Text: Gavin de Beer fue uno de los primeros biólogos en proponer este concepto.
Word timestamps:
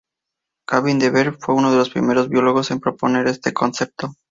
Gavin 0.67 0.97
de 0.97 1.11
Beer 1.11 1.37
fue 1.39 1.53
uno 1.53 1.69
de 1.69 1.77
los 1.77 1.91
primeros 1.91 2.27
biólogos 2.27 2.71
en 2.71 2.79
proponer 2.79 3.27
este 3.27 3.53
concepto. 3.53 4.13